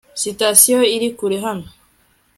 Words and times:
sitasiyo 0.21 0.79
iri 0.95 1.09
kure 1.17 1.37
hano 1.45 1.67